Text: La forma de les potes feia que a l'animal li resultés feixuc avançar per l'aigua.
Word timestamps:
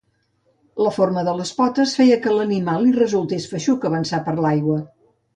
La 0.83 0.91
forma 0.93 1.23
de 1.25 1.33
les 1.41 1.51
potes 1.59 1.93
feia 1.99 2.17
que 2.23 2.31
a 2.31 2.33
l'animal 2.37 2.81
li 2.85 2.93
resultés 2.95 3.45
feixuc 3.51 3.85
avançar 3.91 4.21
per 4.31 4.35
l'aigua. 4.47 4.79